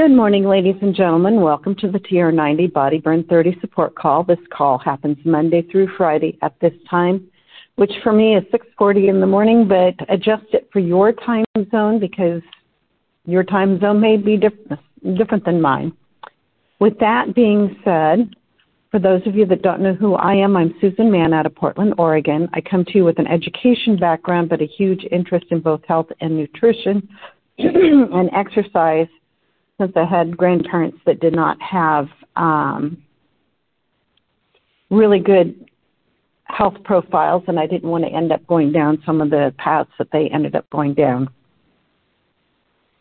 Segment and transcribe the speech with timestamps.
[0.00, 1.42] Good morning, ladies and gentlemen.
[1.42, 4.24] Welcome to the TR90 Body Burn 30 support call.
[4.24, 7.28] This call happens Monday through Friday at this time,
[7.76, 11.98] which for me is 6:40 in the morning, but adjust it for your time zone
[11.98, 12.40] because
[13.26, 14.80] your time zone may be different
[15.18, 15.92] different than mine.
[16.78, 18.34] With that being said,
[18.90, 21.54] for those of you that don't know who I am, I'm Susan Mann out of
[21.54, 22.48] Portland, Oregon.
[22.54, 26.10] I come to you with an education background, but a huge interest in both health
[26.22, 27.06] and nutrition
[27.58, 29.08] and exercise
[29.80, 33.02] since I had grandparents that did not have um,
[34.90, 35.70] really good
[36.44, 39.90] health profiles, and I didn't want to end up going down some of the paths
[39.98, 41.28] that they ended up going down.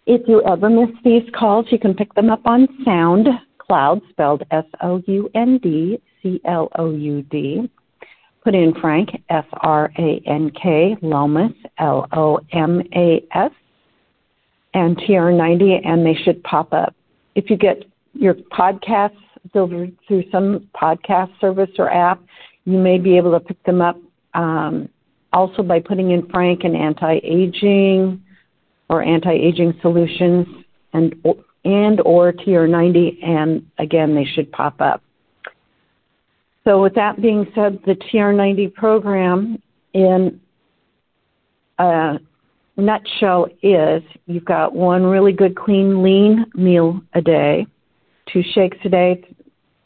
[0.05, 3.27] If you ever miss these calls, you can pick them up on Sound
[3.57, 7.69] Cloud, spelled S O U N D C L O U D.
[8.43, 13.51] Put in Frank, F R A N K, Lomas, L O M A S,
[14.73, 16.95] and TR90, and they should pop up.
[17.35, 19.17] If you get your podcasts
[19.53, 22.21] delivered through some podcast service or app,
[22.65, 23.97] you may be able to pick them up
[24.33, 24.89] um,
[25.33, 28.21] also by putting in Frank and anti-aging
[28.89, 30.47] or anti-aging solutions
[30.93, 31.15] and
[31.65, 35.03] and or TR90, and again they should pop up.
[36.63, 39.61] So with that being said, the TR90 program
[39.93, 40.39] in
[41.77, 42.19] a
[42.79, 47.67] nutshell is you've got one really good clean lean meal a day,
[48.31, 49.23] two shakes a day,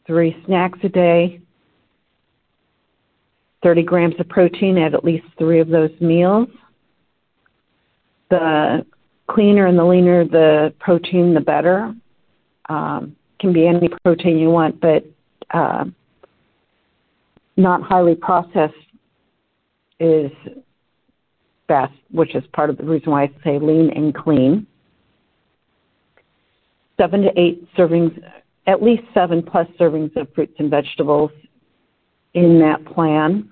[0.05, 1.39] three snacks a day,
[3.63, 6.49] 30 grams of protein at at least three of those meals.
[8.29, 8.85] The
[9.29, 11.93] cleaner and the leaner the protein, the better.
[12.69, 15.05] Um, can be any protein you want, but
[15.51, 15.85] uh,
[17.57, 18.73] not highly processed
[19.99, 20.31] is
[21.67, 24.67] best, which is part of the reason why I say lean and clean.
[26.99, 28.21] Seven to eight servings,
[28.67, 31.31] at least seven plus servings of fruits and vegetables
[32.33, 33.49] in that plan.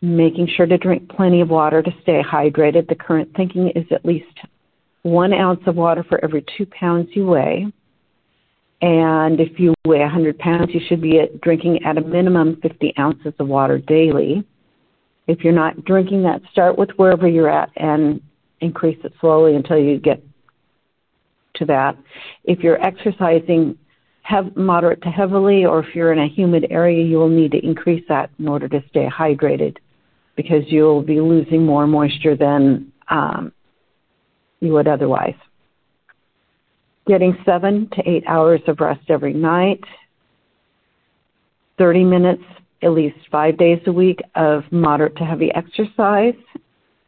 [0.00, 2.88] Making sure to drink plenty of water to stay hydrated.
[2.88, 4.26] The current thinking is at least
[5.02, 7.66] one ounce of water for every two pounds you weigh.
[8.80, 13.32] And if you weigh 100 pounds, you should be drinking at a minimum 50 ounces
[13.40, 14.44] of water daily.
[15.28, 18.20] If you're not drinking that, start with wherever you're at and
[18.60, 20.22] increase it slowly until you get
[21.56, 21.96] to that.
[22.44, 23.78] If you're exercising
[24.28, 27.64] have moderate to heavily, or if you're in a humid area, you will need to
[27.64, 29.78] increase that in order to stay hydrated
[30.36, 33.52] because you'll be losing more moisture than um,
[34.60, 35.34] you would otherwise.
[37.06, 39.82] Getting seven to eight hours of rest every night,
[41.78, 42.44] 30 minutes
[42.82, 46.34] at least five days a week of moderate to heavy exercise.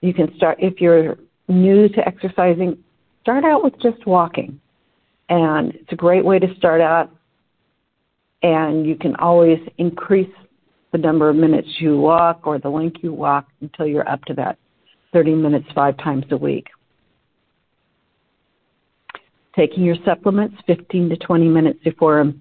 [0.01, 1.17] You can start, if you're
[1.49, 2.79] new to exercising,
[3.23, 4.61] start out with just walking.
[5.29, 7.11] And it's a great way to start out.
[8.43, 10.33] And you can always increase
[10.93, 14.35] the number of minutes you walk or the length you walk until you're up to
[14.35, 14.59] that
[15.13, 16.67] 30 minutes five times a week.
[19.55, 22.33] Taking your supplements 15 to 20 minutes before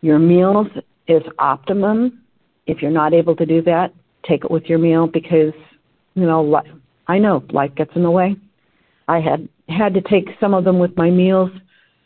[0.00, 0.68] your meals
[1.06, 2.21] is optimum.
[2.66, 3.92] If you're not able to do that,
[4.28, 5.52] take it with your meal because,
[6.14, 6.62] you know,
[7.06, 8.36] I know life gets in the way.
[9.08, 11.50] I had had to take some of them with my meals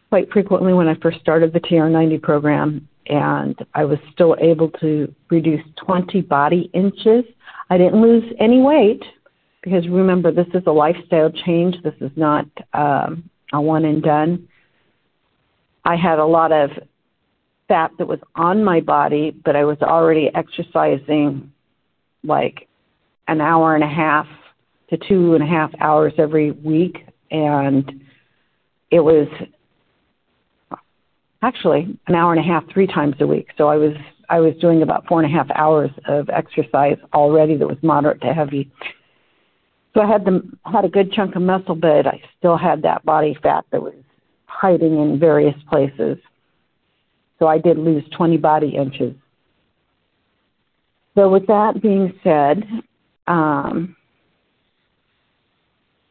[0.08, 5.12] quite frequently when I first started the TR90 program, and I was still able to
[5.30, 7.24] reduce 20 body inches.
[7.70, 9.02] I didn't lose any weight
[9.62, 11.76] because remember, this is a lifestyle change.
[11.82, 14.48] This is not um, a one and done.
[15.84, 16.70] I had a lot of
[17.68, 21.52] fat that was on my body, but I was already exercising
[22.22, 22.68] like
[23.28, 24.26] an hour and a half
[24.90, 27.06] to two and a half hours every week.
[27.30, 28.04] And
[28.90, 29.28] it was
[31.42, 33.48] actually an hour and a half three times a week.
[33.58, 33.94] So I was
[34.28, 38.20] I was doing about four and a half hours of exercise already that was moderate
[38.22, 38.70] to heavy.
[39.94, 43.04] So I had the had a good chunk of muscle, but I still had that
[43.04, 43.94] body fat that was
[44.46, 46.18] hiding in various places.
[47.38, 49.14] So I did lose 20 body inches.
[51.14, 52.62] So with that being said,
[53.26, 53.96] um,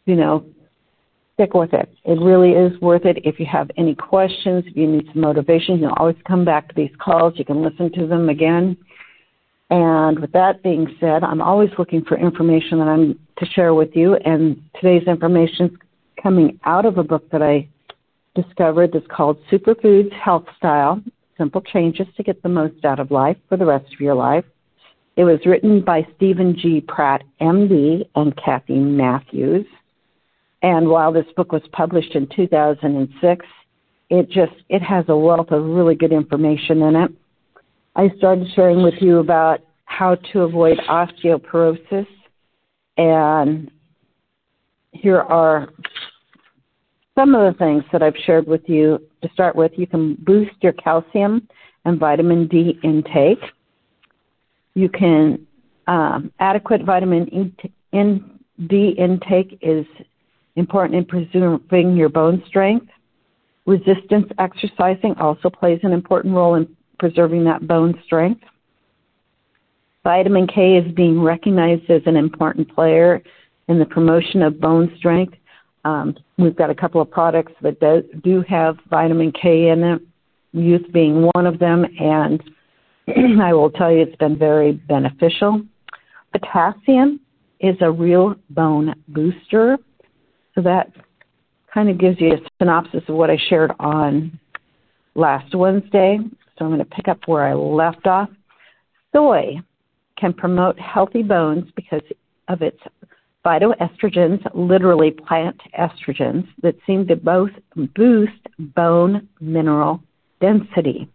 [0.05, 0.45] you know,
[1.35, 1.89] stick with it.
[2.05, 3.17] It really is worth it.
[3.23, 6.69] If you have any questions, if you need some motivation, you can always come back
[6.69, 7.33] to these calls.
[7.37, 8.77] You can listen to them again.
[9.69, 13.95] And with that being said, I'm always looking for information that I'm to share with
[13.95, 14.15] you.
[14.15, 15.71] And today's information is
[16.21, 17.67] coming out of a book that I
[18.35, 21.01] discovered that's called Superfoods Health Style
[21.37, 24.45] Simple Changes to Get the Most Out of Life for the Rest of Your Life.
[25.17, 26.81] It was written by Steven G.
[26.81, 29.65] Pratt, MD, and Kathy Matthews.
[30.61, 33.45] And while this book was published in 2006,
[34.09, 37.11] it just it has a wealth of really good information in it.
[37.95, 42.07] I started sharing with you about how to avoid osteoporosis
[42.97, 43.71] and
[44.91, 45.69] here are
[47.15, 48.99] some of the things that I've shared with you.
[49.21, 51.47] To start with, you can boost your calcium
[51.85, 53.41] and vitamin D intake.
[54.75, 55.47] You can
[55.87, 59.85] um, adequate vitamin e in, D intake is
[60.55, 62.87] important in preserving your bone strength.
[63.65, 66.67] Resistance exercising also plays an important role in
[66.99, 68.43] preserving that bone strength.
[70.03, 73.23] Vitamin K is being recognized as an important player
[73.67, 75.35] in the promotion of bone strength.
[75.85, 80.01] Um, we've got a couple of products that do, do have vitamin K in it,
[80.51, 82.43] youth being one of them, and
[83.41, 85.61] I will tell you it's been very beneficial.
[86.33, 87.19] Potassium
[87.59, 89.77] is a real bone booster.
[90.55, 90.91] So that
[91.73, 94.39] kind of gives you a synopsis of what I shared on
[95.13, 96.17] last Wednesday.
[96.57, 98.29] So I'm going to pick up where I left off.
[99.13, 99.61] Soy
[100.17, 102.01] can promote healthy bones because
[102.47, 102.79] of its
[103.45, 107.51] phytoestrogens, literally plant estrogens, that seem to both
[107.95, 110.01] boost bone mineral
[110.41, 111.07] density.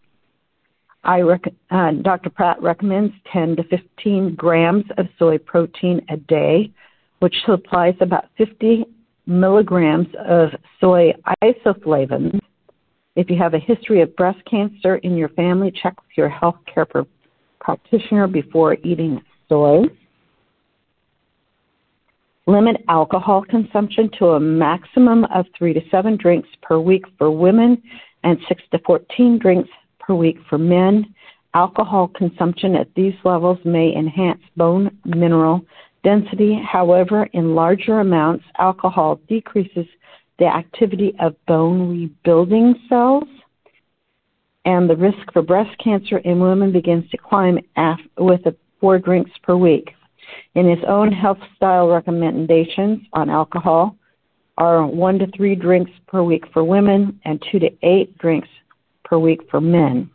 [1.02, 2.30] I rec- uh, Dr.
[2.30, 6.70] Pratt recommends 10 to 15 grams of soy protein a day,
[7.20, 8.84] which supplies about 50
[9.26, 10.50] milligrams of
[10.80, 11.12] soy
[11.42, 12.38] isoflavones.
[13.16, 16.58] If you have a history of breast cancer in your family, check with your health
[16.72, 16.86] care
[17.60, 19.84] practitioner before eating soy.
[22.50, 27.80] Limit alcohol consumption to a maximum of three to seven drinks per week for women
[28.24, 29.68] and six to 14 drinks
[30.00, 31.14] per week for men.
[31.54, 35.64] Alcohol consumption at these levels may enhance bone mineral
[36.02, 36.60] density.
[36.60, 39.86] However, in larger amounts, alcohol decreases
[40.40, 43.28] the activity of bone rebuilding cells,
[44.64, 47.60] and the risk for breast cancer in women begins to climb
[48.18, 48.40] with
[48.80, 49.92] four drinks per week.
[50.54, 53.96] In his own health style recommendations on alcohol
[54.58, 58.48] are one to three drinks per week for women and two to eight drinks
[59.04, 60.10] per week for men.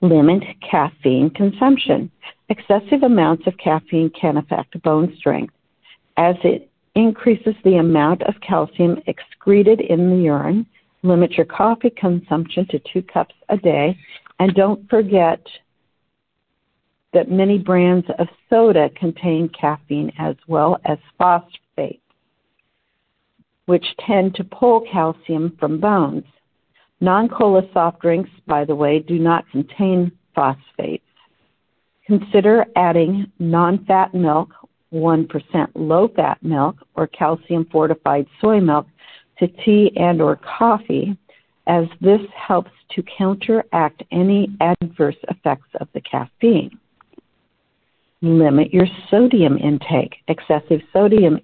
[0.00, 2.10] Limit caffeine consumption.
[2.48, 5.52] Excessive amounts of caffeine can affect bone strength
[6.16, 10.66] as it increases the amount of calcium excreted in the urine.
[11.02, 13.96] Limit your coffee consumption to two cups a day.
[14.38, 15.40] And don't forget
[17.16, 22.02] that many brands of soda contain caffeine as well as phosphates,
[23.64, 26.24] which tend to pull calcium from bones.
[27.00, 31.02] Non cola soft drinks, by the way, do not contain phosphates.
[32.06, 34.50] Consider adding non fat milk,
[34.92, 35.26] 1%
[35.74, 38.86] low fat milk, or calcium fortified soy milk
[39.38, 41.16] to tea and or coffee
[41.66, 46.78] as this helps to counteract any adverse effects of the caffeine.
[48.22, 50.16] Limit your sodium intake.
[50.28, 51.38] Excessive sodium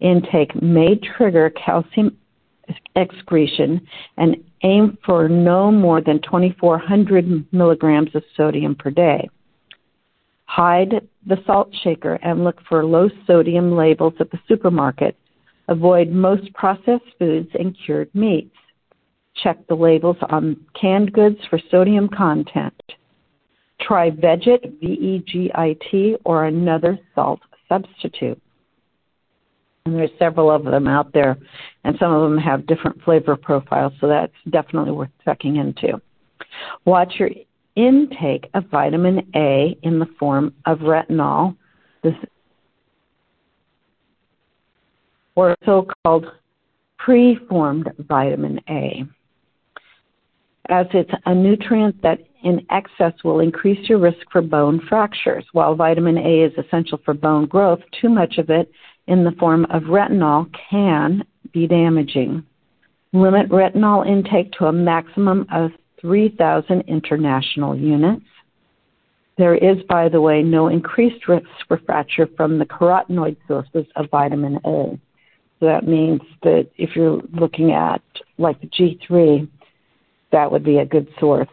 [0.00, 2.16] intake may trigger calcium
[2.94, 3.86] excretion
[4.16, 9.28] and aim for no more than 2400 milligrams of sodium per day.
[10.44, 15.16] Hide the salt shaker and look for low sodium labels at the supermarket.
[15.68, 18.54] Avoid most processed foods and cured meats.
[19.42, 22.80] Check the labels on canned goods for sodium content.
[23.86, 28.40] Try Vegit, V E G I T, or another salt substitute.
[29.84, 31.36] And there's several of them out there,
[31.84, 36.00] and some of them have different flavor profiles, so that's definitely worth checking into.
[36.84, 37.30] Watch your
[37.74, 41.56] intake of vitamin A in the form of retinol,
[42.04, 42.14] this,
[45.34, 46.26] or so-called
[46.98, 49.04] preformed vitamin A,
[50.68, 55.44] as it's a nutrient that in excess will increase your risk for bone fractures.
[55.52, 58.70] While vitamin A is essential for bone growth, too much of it
[59.06, 62.44] in the form of retinol can be damaging.
[63.12, 68.24] Limit retinol intake to a maximum of 3,000 international units.
[69.38, 74.10] There is, by the way, no increased risk for fracture from the carotenoid sources of
[74.10, 74.98] vitamin A.
[75.58, 78.02] So that means that if you're looking at
[78.38, 79.48] like the G3,
[80.32, 81.48] that would be a good source.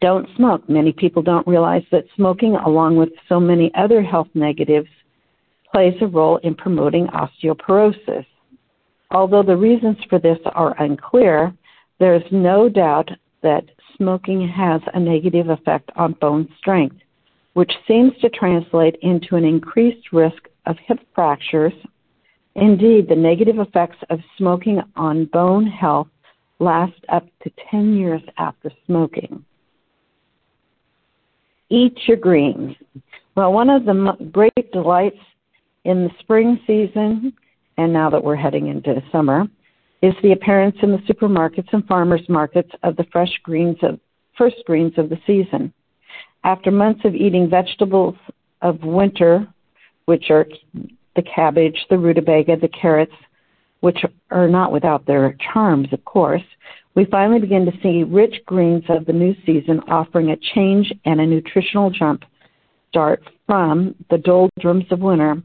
[0.00, 0.68] Don't smoke.
[0.68, 4.88] Many people don't realize that smoking, along with so many other health negatives,
[5.72, 8.26] plays a role in promoting osteoporosis.
[9.10, 11.54] Although the reasons for this are unclear,
[11.98, 13.10] there is no doubt
[13.42, 13.64] that
[13.96, 16.96] smoking has a negative effect on bone strength,
[17.54, 21.72] which seems to translate into an increased risk of hip fractures
[22.56, 26.08] Indeed, the negative effects of smoking on bone health
[26.58, 29.44] last up to 10 years after smoking.
[31.68, 32.76] Eat your greens.
[33.34, 35.18] Well, one of the great delights
[35.84, 37.32] in the spring season,
[37.76, 39.46] and now that we're heading into summer,
[40.02, 43.98] is the appearance in the supermarkets and farmers markets of the fresh greens of
[44.38, 45.72] first greens of the season.
[46.44, 48.14] After months of eating vegetables
[48.62, 49.46] of winter,
[50.04, 50.46] which are
[51.16, 53.12] the cabbage, the rutabaga, the carrots,
[53.86, 56.42] which are not without their charms, of course,
[56.96, 61.20] we finally begin to see rich greens of the new season offering a change and
[61.20, 62.24] a nutritional jump
[62.88, 65.40] start from the doldrums of winter.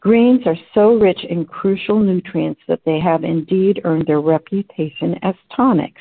[0.00, 5.34] Greens are so rich in crucial nutrients that they have indeed earned their reputation as
[5.54, 6.00] tonics.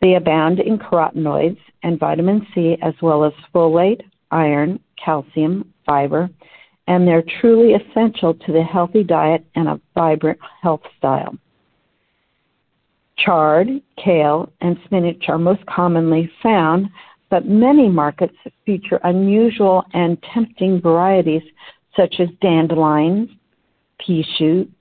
[0.00, 6.30] They abound in carotenoids and vitamin C, as well as folate, iron, calcium, fiber,
[6.88, 11.36] and they're truly essential to the healthy diet and a vibrant health style.
[13.18, 13.68] Chard,
[14.02, 16.88] kale, and spinach are most commonly found,
[17.30, 21.42] but many markets feature unusual and tempting varieties
[21.94, 23.28] such as dandelions,
[24.00, 24.72] pea shoots,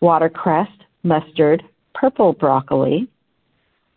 [0.00, 0.68] watercress,
[1.02, 3.08] mustard, purple broccoli,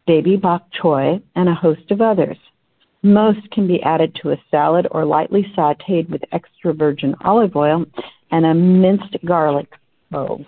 [0.07, 2.37] baby bok choy, and a host of others.
[3.03, 7.85] Most can be added to a salad or lightly sauteed with extra virgin olive oil
[8.31, 9.71] and a minced garlic
[10.09, 10.45] clove.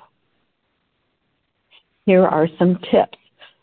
[2.06, 3.18] Here are some tips.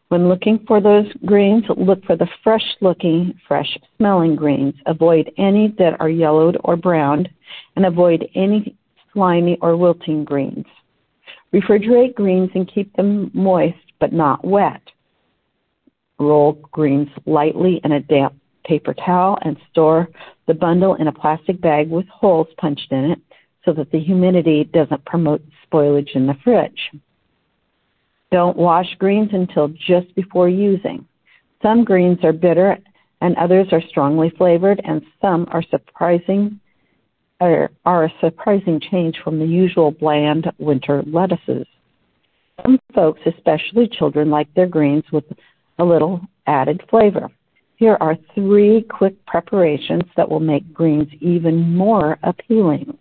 [0.09, 4.75] When looking for those greens, look for the fresh looking, fresh smelling greens.
[4.87, 7.28] Avoid any that are yellowed or browned,
[7.75, 8.76] and avoid any
[9.12, 10.64] slimy or wilting greens.
[11.52, 14.83] Refrigerate greens and keep them moist but not wet.
[16.21, 18.35] Roll greens lightly in a damp
[18.66, 20.08] paper towel and store
[20.46, 23.18] the bundle in a plastic bag with holes punched in it
[23.64, 26.90] so that the humidity doesn't promote spoilage in the fridge.
[28.30, 31.06] Don't wash greens until just before using.
[31.62, 32.78] Some greens are bitter
[33.20, 36.61] and others are strongly flavored and some are surprising
[37.40, 41.66] are, are a surprising change from the usual bland winter lettuces.
[42.62, 45.25] Some folks, especially children, like their greens with
[45.78, 47.30] a little added flavor.
[47.76, 52.97] Here are three quick preparations that will make greens even more appealing.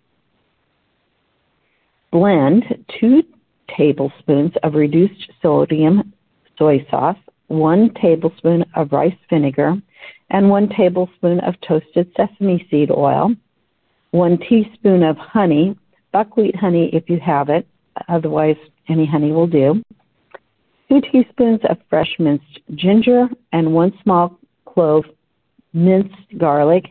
[2.12, 2.64] Blend
[3.00, 3.22] two
[3.74, 6.12] tablespoons of reduced sodium
[6.58, 7.16] soy sauce,
[7.48, 9.74] one tablespoon of rice vinegar,
[10.30, 13.30] and one tablespoon of toasted sesame seed oil,
[14.10, 15.76] one teaspoon of honey,
[16.12, 17.66] buckwheat honey if you have it,
[18.08, 18.56] otherwise,
[18.88, 19.82] any honey will do,
[20.88, 24.38] two teaspoons of fresh minced ginger, and one small
[24.76, 25.06] clove
[25.72, 26.84] minced garlic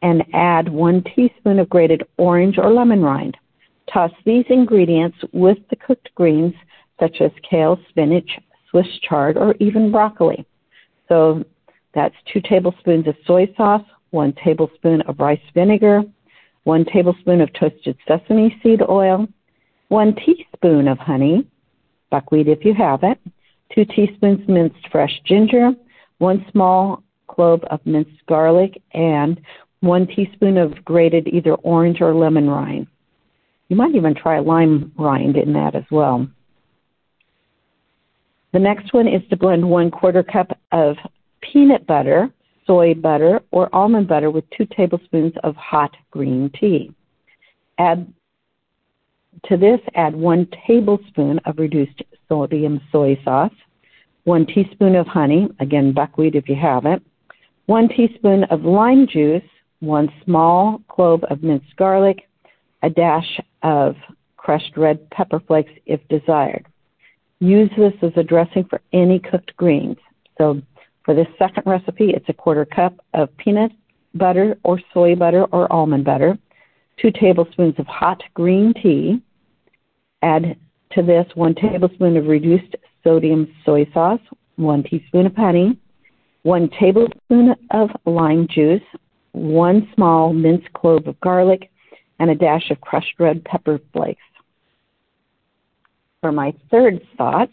[0.00, 3.36] and add one teaspoon of grated orange or lemon rind.
[3.92, 6.54] Toss these ingredients with the cooked greens
[6.98, 8.38] such as kale, spinach,
[8.70, 10.46] Swiss chard, or even broccoli.
[11.08, 11.44] So
[11.94, 16.02] that's two tablespoons of soy sauce, one tablespoon of rice vinegar,
[16.64, 19.26] one tablespoon of toasted sesame seed oil,
[19.88, 21.46] one teaspoon of honey,
[22.10, 23.18] buckwheat if you have it,
[23.74, 25.72] two teaspoons minced fresh ginger,
[26.22, 29.40] one small clove of minced garlic, and
[29.80, 32.86] one teaspoon of grated either orange or lemon rind.
[33.68, 36.28] You might even try lime rind in that as well.
[38.52, 40.96] The next one is to blend one quarter cup of
[41.40, 42.30] peanut butter,
[42.66, 46.94] soy butter, or almond butter with two tablespoons of hot green tea.
[47.78, 48.12] Add
[49.46, 53.54] to this, add one tablespoon of reduced sodium soy sauce,
[54.24, 57.02] one teaspoon of honey, again buckwheat if you have it,
[57.66, 59.42] one teaspoon of lime juice,
[59.80, 62.28] one small clove of minced garlic,
[62.82, 63.96] a dash of
[64.36, 66.66] crushed red pepper flakes if desired.
[67.40, 69.96] Use this as a dressing for any cooked greens.
[70.38, 70.62] So
[71.04, 73.72] for this second recipe, it's a quarter cup of peanut
[74.14, 76.38] butter or soy butter or almond butter,
[77.00, 79.20] two tablespoons of hot green tea.
[80.22, 80.56] Add
[80.92, 84.20] to this one tablespoon of reduced sodium soy sauce,
[84.56, 85.78] one teaspoon of honey,
[86.42, 88.82] one tablespoon of lime juice,
[89.32, 91.70] one small minced clove of garlic,
[92.18, 94.22] and a dash of crushed red pepper flakes.
[96.20, 97.50] For my third thought,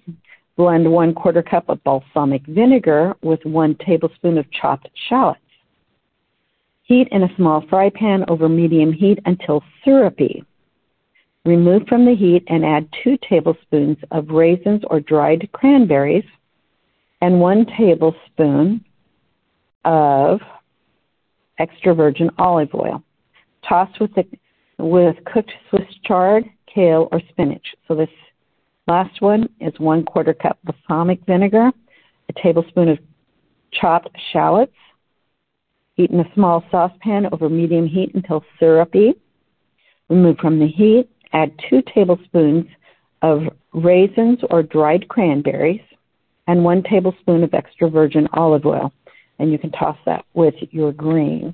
[0.55, 5.39] blend one quarter cup of balsamic vinegar with one tablespoon of chopped shallots.
[6.83, 10.43] Heat in a small fry pan over medium heat until syrupy.
[11.45, 16.25] Remove from the heat and add two tablespoons of raisins or dried cranberries
[17.21, 18.83] and one tablespoon
[19.85, 20.39] of
[21.57, 23.03] extra virgin olive oil.
[23.67, 24.25] Toss with the
[24.77, 27.65] with cooked Swiss chard, kale, or spinach.
[27.87, 28.09] So this
[28.87, 31.71] last one is one quarter cup balsamic vinegar,
[32.29, 32.99] a tablespoon of
[33.73, 34.75] chopped shallots,
[35.95, 39.13] heat in a small saucepan over medium heat until syrupy.
[40.09, 42.65] Remove from the heat, add two tablespoons
[43.21, 43.43] of
[43.73, 45.81] raisins or dried cranberries,
[46.47, 48.91] and one tablespoon of extra virgin olive oil.
[49.37, 51.53] And you can toss that with your greens.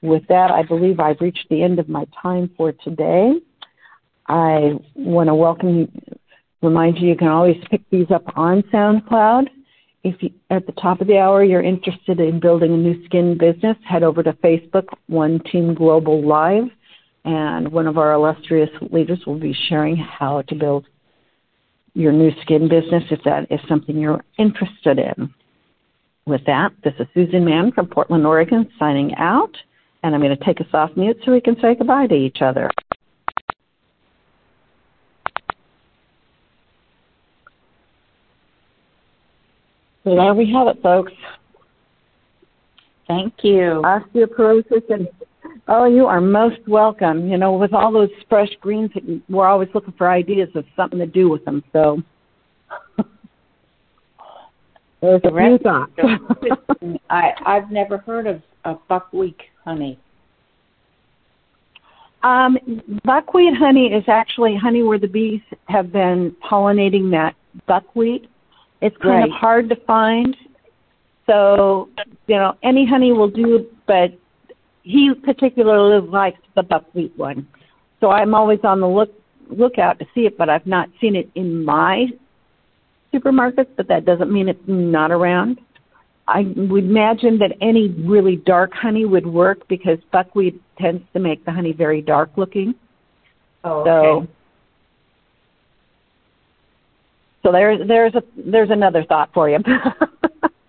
[0.00, 3.34] With that, I believe I've reached the end of my time for today.
[4.26, 5.88] I want to welcome you,
[6.62, 9.48] remind you you can always pick these up on SoundCloud.
[10.04, 13.38] If you, at the top of the hour you're interested in building a Nu Skin
[13.38, 16.64] business, head over to Facebook, One Team Global Live,
[17.24, 20.86] and one of our illustrious leaders will be sharing how to build
[21.94, 25.32] your Nu Skin business if that is something you're interested in.
[26.26, 29.56] With that, this is Susan Mann from Portland, Oregon, signing out,
[30.02, 32.38] and I'm going to take us off mute so we can say goodbye to each
[32.40, 32.70] other.
[40.04, 41.12] So there we have it, folks.
[43.06, 43.82] Thank you.
[43.84, 45.08] Osteoporosis and
[45.68, 47.28] Oh, you are most welcome.
[47.28, 48.90] You know, with all those fresh greens,
[49.28, 51.62] we're always looking for ideas of something to do with them.
[51.72, 52.02] So
[55.00, 55.92] there's a few thoughts.
[57.10, 59.98] I I've never heard of, of buckwheat honey.
[62.24, 62.58] Um,
[63.04, 67.34] buckwheat honey is actually honey where the bees have been pollinating that
[67.66, 68.28] buckwheat.
[68.80, 69.28] It's kind right.
[69.28, 70.36] of hard to find.
[71.26, 71.88] So,
[72.26, 74.12] you know, any honey will do, but
[74.82, 77.46] he particularly likes the buckwheat one.
[78.00, 79.10] So I'm always on the look
[79.48, 82.06] lookout to see it, but I've not seen it in my
[83.12, 85.60] supermarkets, but that doesn't mean it's not around.
[86.26, 91.44] I would imagine that any really dark honey would work because buckwheat tends to make
[91.44, 92.74] the honey very dark looking.
[93.64, 94.24] Oh, okay.
[94.24, 94.28] So,
[97.42, 99.58] so there's there's a there's another thought for you.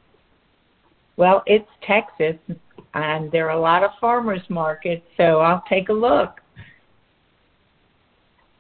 [1.17, 2.35] well, it's Texas,
[2.93, 6.39] and there are a lot of farmers markets, so I'll take a look.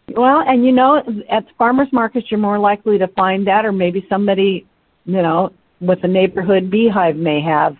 [0.09, 4.05] Well, and you know, at farmers markets, you're more likely to find that, or maybe
[4.09, 4.67] somebody,
[5.05, 7.77] you know, with a neighborhood beehive may have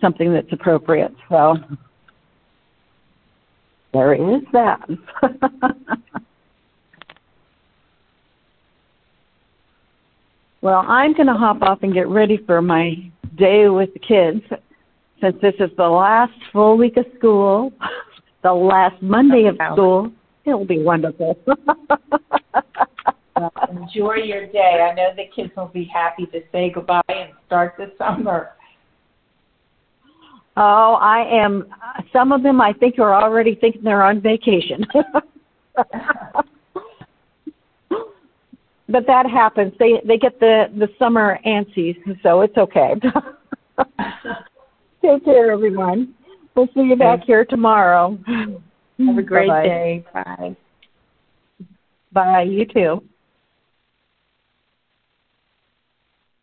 [0.00, 1.14] something that's appropriate.
[1.28, 1.56] So
[3.92, 4.88] there is that.
[10.60, 14.42] well, I'm going to hop off and get ready for my day with the kids
[15.20, 17.72] since this is the last full week of school,
[18.42, 20.12] the last Monday of school.
[20.44, 21.38] It'll be wonderful.
[23.70, 24.88] enjoy your day.
[24.90, 28.50] I know the kids will be happy to say goodbye and start the summer.
[30.56, 31.66] Oh, I am.
[32.12, 34.84] Some of them, I think, are already thinking they're on vacation.
[38.88, 39.72] but that happens.
[39.78, 42.94] They they get the the summer antsies, so it's okay.
[45.02, 46.14] Take care, everyone.
[46.54, 48.18] We'll see you back here tomorrow.
[48.26, 49.62] Have a great Bye-bye.
[49.62, 50.04] day.
[50.12, 50.56] Bye.
[52.12, 52.42] Bye.
[52.42, 53.02] You too.